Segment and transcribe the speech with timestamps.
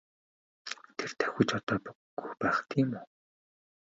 [0.97, 1.93] Тэр давхиж одоогүй
[2.41, 3.03] байх тийм үү?